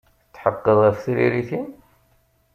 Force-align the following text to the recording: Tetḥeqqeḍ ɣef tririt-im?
Tetḥeqqeḍ 0.33 0.77
ɣef 0.85 0.97
tririt-im? 1.03 1.67